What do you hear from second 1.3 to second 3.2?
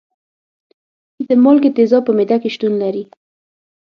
مالګې تیزاب په معده کې شتون لري.